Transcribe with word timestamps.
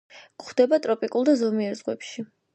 გვხვდება 0.43 0.79
ტროპიკულ 0.85 1.29
და 1.31 1.37
ზომიერ 1.43 1.79
ზღვებში. 1.83 2.29